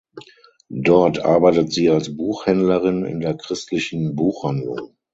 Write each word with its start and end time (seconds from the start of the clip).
Dort 0.81 1.19
arbeitet 1.25 1.71
sie 1.71 1.91
als 1.91 2.17
Buchhändlerin 2.17 3.05
in 3.05 3.19
der 3.19 3.35
christlichen 3.35 4.15
Buchhandlung. 4.15 4.95